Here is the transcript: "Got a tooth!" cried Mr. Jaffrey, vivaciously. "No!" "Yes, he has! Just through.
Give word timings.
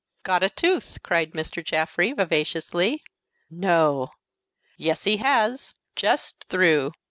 "Got 0.23 0.41
a 0.41 0.49
tooth!" 0.49 1.03
cried 1.03 1.33
Mr. 1.33 1.63
Jaffrey, 1.63 2.11
vivaciously. 2.11 3.03
"No!" 3.51 4.09
"Yes, 4.75 5.03
he 5.03 5.17
has! 5.17 5.75
Just 5.95 6.45
through. 6.49 6.93